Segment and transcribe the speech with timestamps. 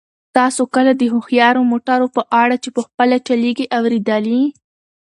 [0.37, 4.41] تاسو کله د هوښیارو موټرو په اړه چې په خپله چلیږي اورېدلي؟